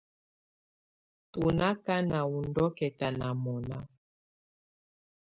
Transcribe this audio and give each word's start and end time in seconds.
Tù 1.31 1.41
na 1.57 1.65
akanà 1.73 2.19
wù 2.31 2.37
ndɔ̀kɛ̀ta 2.49 3.07
nà 3.19 3.27
mɔ̀na. 3.43 3.77